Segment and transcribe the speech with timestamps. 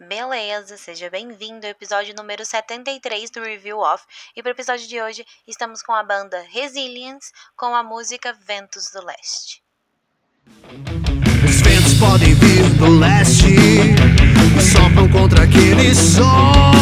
[0.00, 4.04] Beleza, seja bem-vindo ao episódio número 73 do Review Off.
[4.36, 8.90] E para o episódio de hoje, estamos com a banda Resilience com a música Ventos
[8.90, 9.62] do Leste.
[11.44, 16.75] Os ventos podem vir do leste e sopram contra aquele som.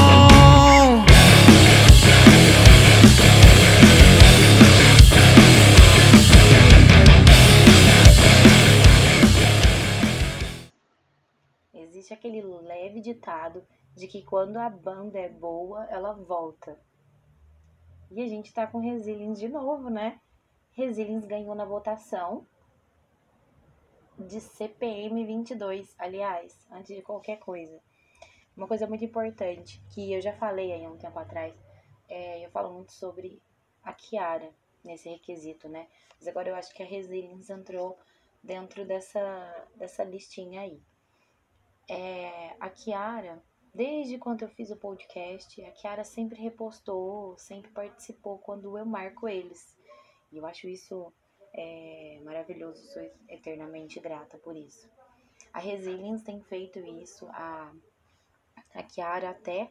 [11.84, 13.64] Existe aquele leve ditado
[13.94, 16.78] de que quando a banda é boa, ela volta.
[18.10, 20.20] E a gente tá com Resilience de novo, né?
[20.72, 22.46] Resilience ganhou na votação
[24.18, 27.80] de CPM 22, aliás, antes de qualquer coisa.
[28.56, 31.54] Uma coisa muito importante, que eu já falei aí há um tempo atrás,
[32.08, 33.40] é, eu falo muito sobre
[33.82, 34.52] a Kiara
[34.84, 35.88] nesse requisito, né?
[36.18, 37.98] Mas agora eu acho que a Resilience entrou
[38.42, 40.80] dentro dessa, dessa listinha aí.
[41.88, 43.42] É, a Kiara,
[43.74, 49.28] desde quando eu fiz o podcast, a Kiara sempre repostou, sempre participou quando eu marco
[49.28, 49.76] eles.
[50.32, 51.12] E eu acho isso
[51.52, 54.88] é, maravilhoso, sou eternamente grata por isso.
[55.52, 57.72] A Resilience tem feito isso, a,
[58.74, 59.70] a Kiara até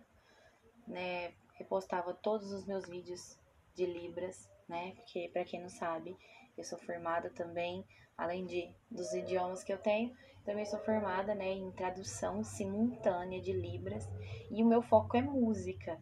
[0.88, 3.38] né, repostava todos os meus vídeos
[3.76, 4.94] de Libras, né?
[4.96, 6.16] Porque, para quem não sabe,
[6.58, 7.86] eu sou formada também,
[8.18, 13.54] além de dos idiomas que eu tenho, também sou formada né, em tradução simultânea de
[13.54, 14.08] Libras
[14.52, 16.00] e o meu foco é música.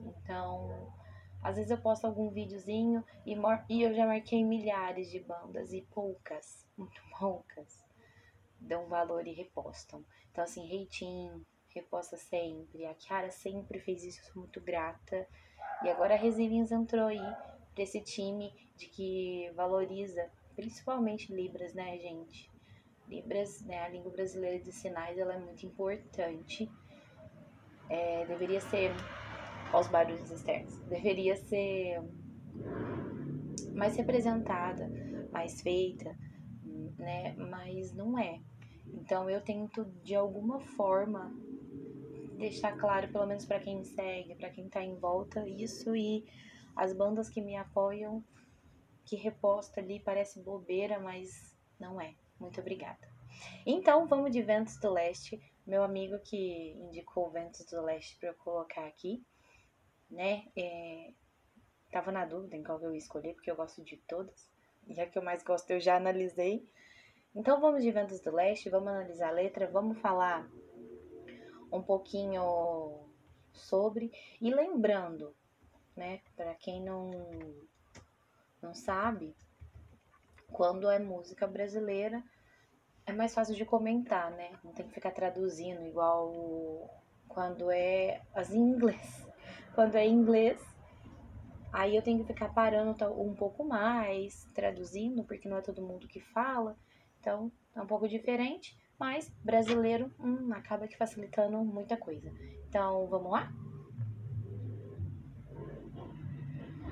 [0.00, 0.92] Então,
[1.42, 3.34] às vezes eu posto algum videozinho e,
[3.68, 7.84] e eu já marquei milhares de bandas e poucas, muito poucas,
[8.60, 10.04] dão valor e repostam.
[10.30, 12.86] Então, assim, Reitinho, reposta sempre.
[12.86, 15.26] A Kiara sempre fez isso, sou muito grata.
[15.82, 17.36] E agora a Resilience entrou aí
[17.74, 22.50] pra esse time de que valoriza principalmente Libras, né, gente?
[23.08, 26.70] Libras, né, a língua brasileira de sinais, ela é muito importante.
[27.90, 28.92] É, deveria ser,
[29.72, 32.00] aos barulhos externos, deveria ser
[33.74, 34.90] mais representada,
[35.30, 36.16] mais feita,
[36.98, 38.40] né, mas não é.
[38.94, 41.32] Então eu tento de alguma forma
[42.38, 46.24] deixar claro, pelo menos para quem me segue, para quem tá em volta, isso e
[46.74, 48.24] as bandas que me apoiam,
[49.04, 52.14] que reposta ali, parece bobeira, mas não é.
[52.38, 53.08] Muito obrigada.
[53.66, 55.40] Então, vamos de Ventos do Leste.
[55.66, 59.24] Meu amigo que indicou Ventos do Leste para eu colocar aqui,
[60.10, 60.44] né?
[60.56, 61.12] É,
[61.90, 64.50] tava na dúvida em qual eu ia escolher, porque eu gosto de todas.
[64.86, 66.68] E a que eu mais gosto eu já analisei.
[67.34, 70.48] Então, vamos de Ventos do Leste, vamos analisar a letra, vamos falar
[71.72, 73.08] um pouquinho
[73.52, 74.12] sobre.
[74.40, 75.34] E lembrando,
[75.96, 77.10] né, para quem não,
[78.64, 79.36] não sabe,
[80.50, 82.24] quando é música brasileira,
[83.06, 84.52] é mais fácil de comentar, né?
[84.64, 86.90] Não tem que ficar traduzindo igual
[87.28, 89.22] quando é as inglês.
[89.74, 90.64] Quando é inglês,
[91.72, 96.06] aí eu tenho que ficar parando um pouco mais, traduzindo, porque não é todo mundo
[96.06, 96.76] que fala.
[97.18, 102.32] Então, é um pouco diferente, mas brasileiro hum, acaba que facilitando muita coisa.
[102.68, 103.52] Então, vamos lá?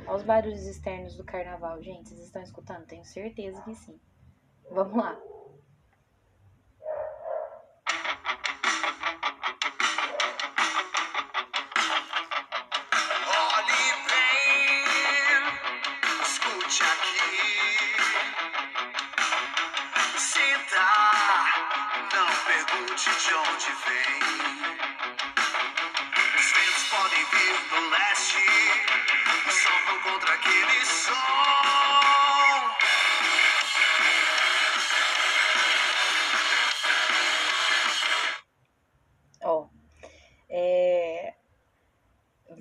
[0.06, 2.08] Olha os barulhos externos do carnaval, gente.
[2.08, 2.86] Vocês estão escutando?
[2.86, 3.98] Tenho certeza que sim.
[4.70, 5.18] Vamos lá.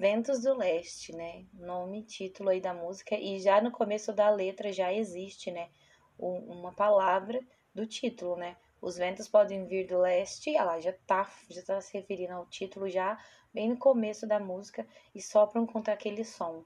[0.02, 1.46] Ventos do Leste, né?
[1.54, 3.16] Nome, título aí da música.
[3.16, 5.70] E já no começo da letra já existe, né?
[6.18, 7.40] uma palavra
[7.74, 8.58] do título, né?
[8.82, 12.90] Os ventos podem vir do leste, ela já tá, já tá se referindo ao título
[12.90, 13.18] já
[13.54, 16.66] bem no começo da música e sopram contra aquele som.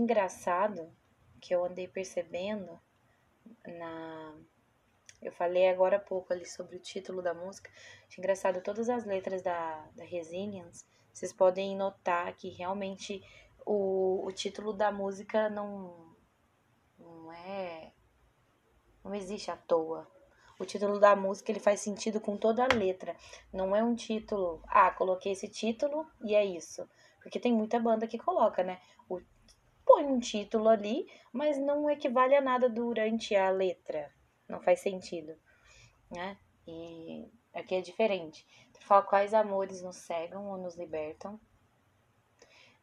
[0.00, 0.92] engraçado
[1.40, 2.80] que eu andei percebendo
[3.66, 4.34] na.
[5.20, 7.70] Eu falei agora há pouco ali sobre o título da música.
[8.06, 10.84] Acho engraçado todas as letras da, da Resilience.
[11.12, 13.22] Vocês podem notar que realmente
[13.64, 16.14] o, o título da música não,
[16.98, 17.92] não é.
[19.02, 20.10] Não existe à toa.
[20.58, 23.16] O título da música ele faz sentido com toda a letra.
[23.52, 26.88] Não é um título, ah, coloquei esse título e é isso.
[27.22, 28.80] Porque tem muita banda que coloca, né?
[29.08, 29.20] O,
[29.94, 34.12] põe um título ali, mas não equivale a nada durante a letra.
[34.48, 35.32] Não faz sentido,
[36.10, 36.36] né?
[36.66, 38.44] E aqui é diferente.
[38.80, 41.38] Fala quais amores nos cegam ou nos libertam.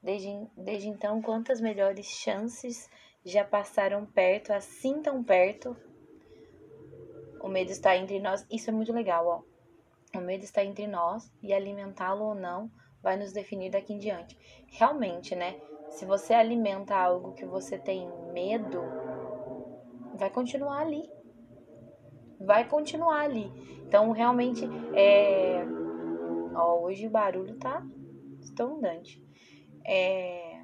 [0.02, 2.90] Desde, desde então, quantas melhores chances
[3.25, 5.75] já passaram perto, assim tão perto.
[7.42, 8.46] O medo está entre nós.
[8.50, 10.18] Isso é muito legal, ó.
[10.18, 12.72] O medo está entre nós e alimentá-lo ou não
[13.04, 14.38] vai nos definir daqui em diante.
[14.69, 15.60] Realmente, né?
[15.91, 18.81] Se você alimenta algo que você tem medo,
[20.15, 21.09] vai continuar ali.
[22.39, 23.51] Vai continuar ali.
[23.85, 24.65] Então, realmente,
[24.95, 25.63] é.
[26.55, 27.85] Ó, hoje o barulho tá
[28.39, 29.23] estondante.
[29.85, 30.63] É.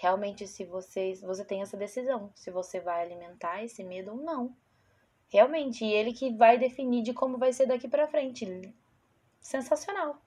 [0.00, 4.56] Realmente, se você, você tem essa decisão, se você vai alimentar esse medo ou não.
[5.28, 8.74] Realmente, ele que vai definir de como vai ser daqui para frente.
[9.40, 10.20] Sensacional.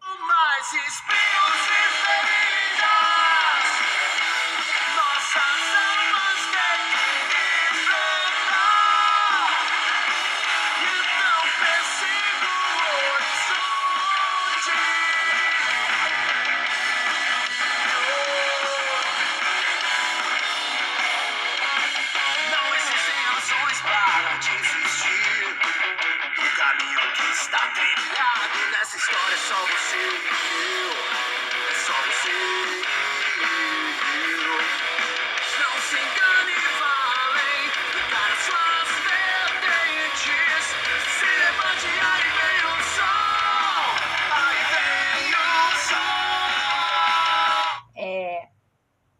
[0.00, 1.31] Mais espinhos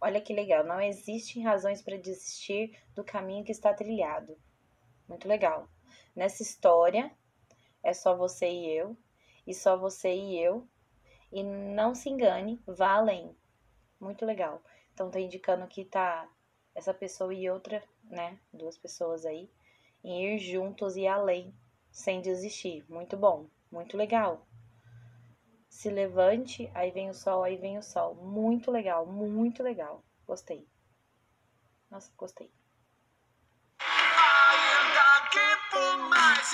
[0.04, 4.36] Olha que legal, não existem razões para desistir do caminho que está trilhado.
[5.08, 5.68] Muito legal.
[6.12, 7.08] Nessa história,
[7.84, 8.96] é só você e eu,
[9.46, 10.66] e só você e eu,
[11.30, 13.36] e não se engane, vá além.
[14.00, 14.60] Muito legal.
[14.92, 16.28] Então tá indicando que tá
[16.74, 18.40] essa pessoa e outra, né?
[18.52, 19.48] Duas pessoas aí,
[20.02, 21.54] em ir juntos e além,
[21.92, 22.84] sem desistir.
[22.88, 24.44] Muito bom, muito legal
[25.72, 28.14] se levante, aí vem o sol, aí vem o sol.
[28.14, 30.04] Muito legal, muito legal.
[30.26, 30.68] Gostei.
[31.90, 32.52] Nossa, gostei.
[33.80, 36.52] Ainda que por mais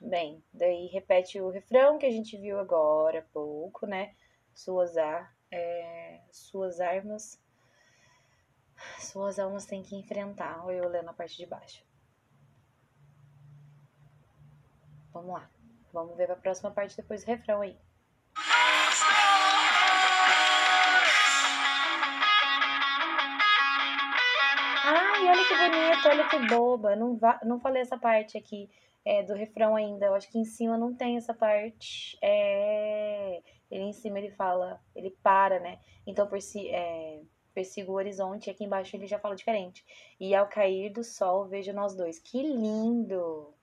[0.00, 4.14] Bem, daí repete o refrão que a gente viu agora há pouco, né?
[4.54, 7.38] Suas, ar, é, suas armas
[8.98, 10.64] suas almas têm que enfrentar.
[10.64, 11.84] Ou eu lendo a parte de baixo.
[15.12, 15.48] Vamos lá.
[15.92, 17.76] Vamos ver a próxima parte depois do refrão aí.
[24.84, 26.96] Ai, olha que bonito, olha que boba.
[26.96, 28.68] Não, não falei essa parte aqui
[29.04, 30.06] é, do refrão ainda.
[30.06, 32.18] Eu acho que em cima não tem essa parte.
[32.22, 33.40] É...
[33.70, 35.78] Ele em cima ele fala, ele para, né?
[36.06, 36.68] Então por si.
[36.68, 37.22] É
[37.56, 39.82] persigo o horizonte, e aqui embaixo ele já fala diferente.
[40.20, 42.18] E ao cair do sol, vejo nós dois.
[42.18, 43.54] Que lindo!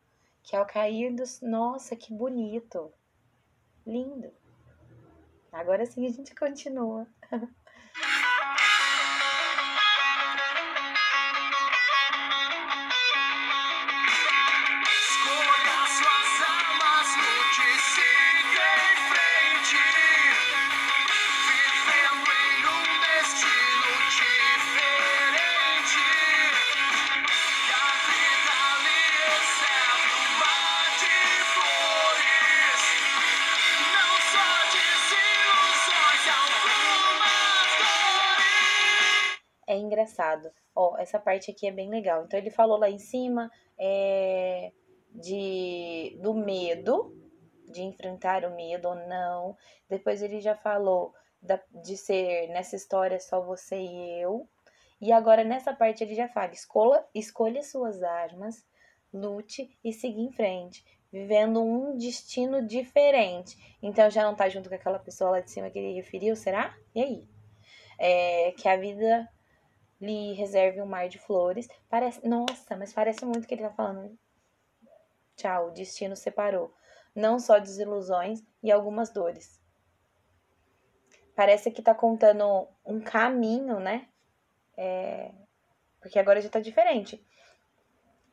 [0.41, 1.23] Que ao cair do.
[1.43, 2.91] Nossa, que bonito!
[3.85, 4.31] Lindo!
[5.51, 7.07] Agora sim a gente continua.
[39.93, 40.51] engraçado.
[40.75, 42.23] Ó, essa parte aqui é bem legal.
[42.25, 44.71] Então ele falou lá em cima é,
[45.13, 47.15] de do medo,
[47.71, 49.55] de enfrentar o medo ou não.
[49.87, 54.47] Depois ele já falou da, de ser nessa história só você e eu.
[54.99, 58.65] E agora nessa parte ele já fala: escolha, escolha suas armas,
[59.13, 63.77] lute e siga em frente, vivendo um destino diferente.
[63.81, 66.75] Então já não tá junto com aquela pessoa lá de cima que ele referiu, será?
[66.95, 67.27] E aí?
[67.99, 69.29] É, que a vida
[70.03, 71.67] lhe reserve um mar de flores.
[71.89, 74.17] Parece, nossa, mas parece muito que ele tá falando.
[75.35, 76.73] Tchau, o destino separou.
[77.15, 79.61] não só desilusões e algumas dores.
[81.35, 84.07] Parece que tá contando um caminho, né?
[84.75, 85.31] É...
[86.01, 87.23] Porque agora já tá diferente.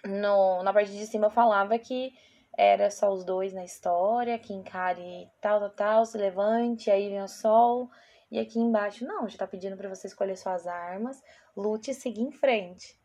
[0.04, 2.12] No, na parte de cima eu falava que
[2.56, 7.22] era só os dois na história, que encare tal, tal, tal, se levante, aí vem
[7.22, 7.88] o sol.
[8.30, 11.22] E aqui embaixo, não, já tá pedindo para você escolher suas armas,
[11.56, 12.98] lute e seguir em frente.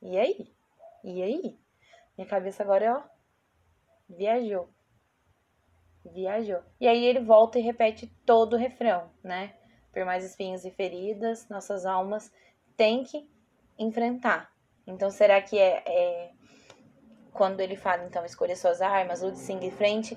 [0.00, 0.54] E aí?
[1.02, 1.58] E aí?
[2.16, 4.70] Minha cabeça agora, ó, viajou.
[6.04, 6.62] Viajou.
[6.80, 9.56] E aí ele volta e repete todo o refrão, né?
[9.92, 12.32] Por mais espinhos e feridas, nossas almas
[12.76, 13.28] têm que
[13.76, 14.52] enfrentar.
[14.86, 16.32] Então, será que é, é
[17.32, 20.16] quando ele fala, então, escolha suas armas, lute siga em frente,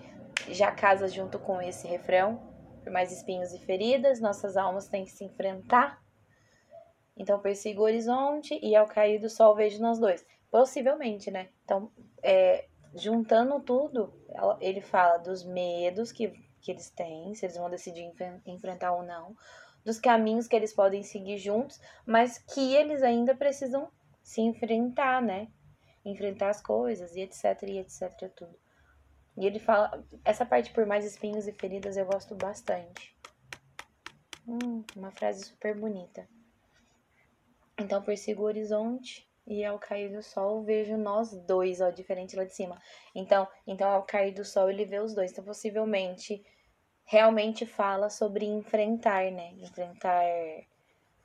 [0.49, 2.48] já casa junto com esse refrão?
[2.89, 6.03] Por mais espinhos e feridas, nossas almas têm que se enfrentar.
[7.15, 10.25] Então, persigo o horizonte e ao cair do sol vejo nós dois.
[10.49, 11.49] Possivelmente, né?
[11.63, 11.91] Então,
[12.23, 12.65] é,
[12.95, 14.11] juntando tudo,
[14.59, 16.29] ele fala dos medos que,
[16.59, 18.11] que eles têm, se eles vão decidir
[18.47, 19.37] enfrentar ou não,
[19.85, 23.87] dos caminhos que eles podem seguir juntos, mas que eles ainda precisam
[24.23, 25.47] se enfrentar, né?
[26.03, 28.57] Enfrentar as coisas e etc, e etc, tudo.
[29.39, 33.15] E ele fala, essa parte por mais espinhos e feridas eu gosto bastante.
[34.45, 36.27] Hum, uma frase super bonita.
[37.79, 42.43] Então persigo o horizonte e ao cair do sol vejo nós dois, ó, diferente lá
[42.43, 42.81] de cima.
[43.15, 45.31] Então, então ao cair do sol ele vê os dois.
[45.31, 46.45] Então possivelmente
[47.05, 49.53] realmente fala sobre enfrentar, né?
[49.53, 50.21] Enfrentar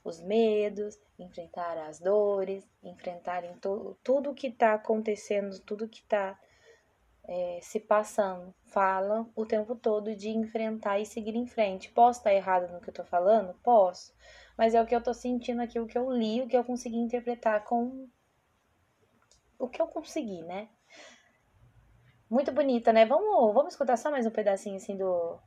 [0.05, 6.39] os medos, enfrentar as dores, enfrentar em to tudo que está acontecendo, tudo que está
[7.27, 8.55] é, se passando.
[8.67, 11.91] Fala o tempo todo de enfrentar e seguir em frente.
[11.91, 13.55] Posso estar errado no que eu estou falando?
[13.63, 14.15] Posso.
[14.57, 16.65] Mas é o que eu estou sentindo aqui, o que eu li, o que eu
[16.65, 18.09] consegui interpretar com
[19.59, 20.69] o que eu consegui, né?
[22.29, 23.05] Muito bonita, né?
[23.07, 25.39] Vamos, vamos escutar só mais um pedacinho assim do,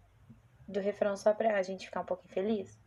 [0.68, 2.87] do refrão só pra gente ficar um pouquinho feliz?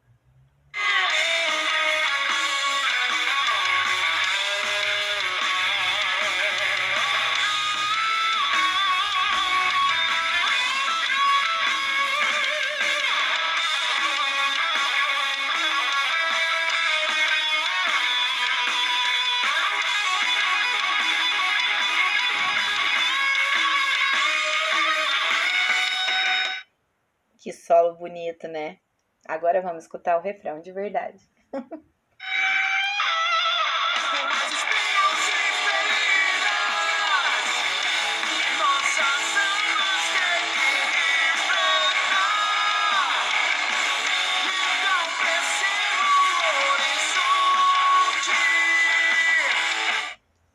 [27.51, 28.79] Que solo bonito, né?
[29.27, 31.29] Agora vamos escutar o refrão de verdade.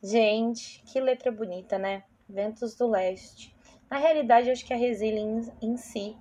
[0.02, 2.06] Gente, que letra bonita, né?
[2.30, 3.54] Ventos do Leste.
[3.90, 6.16] Na realidade, eu acho que a Resilience em si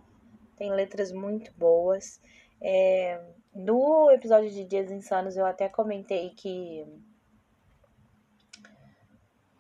[0.56, 2.20] tem letras muito boas.
[2.61, 3.20] É,
[3.54, 6.87] no episódio de Dias Insanos eu até comentei que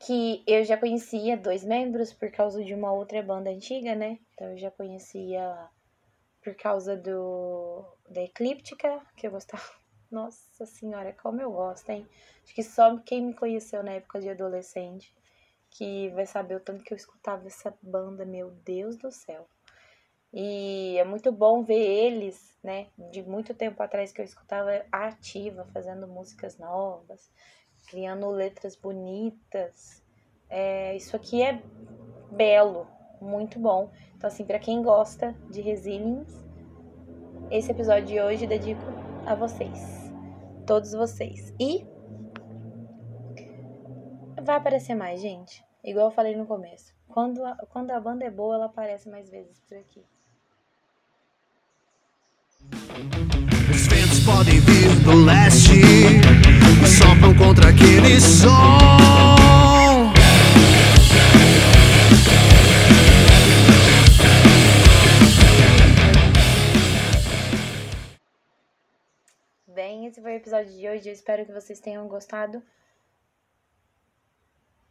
[0.06, 4.18] que eu já conhecia dois membros por causa de uma outra banda antiga, né?
[4.32, 5.68] Então eu já conhecia
[6.42, 9.62] por causa do da Eclíptica, que eu gostava.
[10.10, 12.06] Nossa senhora, como eu gosto, hein?
[12.44, 15.12] Acho que só quem me conheceu na época de adolescente
[15.70, 19.48] que vai saber o tanto que eu escutava essa banda, meu Deus do céu.
[20.36, 25.64] E é muito bom ver eles, né, de muito tempo atrás que eu escutava ativa,
[25.72, 27.30] fazendo músicas novas,
[27.88, 30.02] criando letras bonitas.
[30.50, 31.62] É, isso aqui é
[32.32, 32.88] belo,
[33.20, 33.92] muito bom.
[34.16, 36.44] Então, assim, para quem gosta de Resilience,
[37.48, 38.82] esse episódio de hoje dedico
[39.24, 40.12] a vocês,
[40.66, 41.54] todos vocês.
[41.60, 41.86] E
[44.42, 45.64] vai aparecer mais, gente.
[45.84, 46.92] Igual eu falei no começo.
[47.06, 50.04] Quando a, quando a banda é boa, ela aparece mais vezes por aqui.
[52.72, 55.80] Os ventos podem vir do leste
[56.82, 60.12] e sopram contra aquele som.
[69.66, 71.08] Bem, esse foi o episódio de hoje.
[71.08, 72.62] Eu espero que vocês tenham gostado.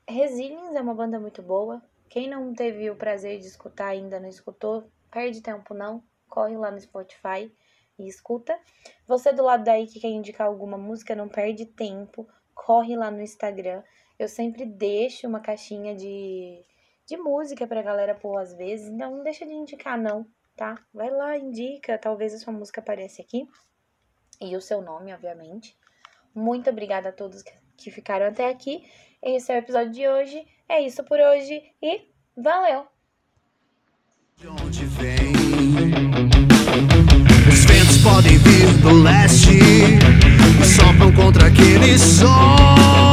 [0.08, 1.82] Resilience é uma banda muito boa.
[2.10, 6.03] Quem não teve o prazer de escutar ainda não escutou, perde tempo não.
[6.30, 7.51] Corre lá no Spotify
[7.98, 8.58] e escuta.
[9.08, 13.22] Você do lado daí que quer indicar alguma música, não perde tempo, corre lá no
[13.22, 13.84] Instagram.
[14.18, 16.64] Eu sempre deixo uma caixinha de,
[17.06, 20.84] de música pra galera pôr às vezes, então não deixa de indicar não, tá?
[20.94, 23.48] Vai lá, indica, talvez a sua música apareça aqui.
[24.42, 25.78] E o seu nome, obviamente.
[26.34, 27.44] Muito obrigada a todos
[27.78, 28.84] que ficaram até aqui.
[29.22, 30.46] Esse é o episódio de hoje.
[30.68, 32.88] É isso por hoje e valeu!
[34.74, 35.23] leste vem.
[38.84, 39.98] Do leste
[40.75, 43.12] sopram contra aquele sol.